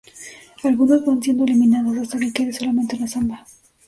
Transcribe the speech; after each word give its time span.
Algunos 0.63 1.05
van 1.05 1.21
siendo 1.21 1.43
eliminados, 1.43 1.95
hasta 1.99 2.17
que 2.17 2.33
quede 2.33 2.51
solamente 2.53 2.95
un 2.95 3.07
samba. 3.07 3.45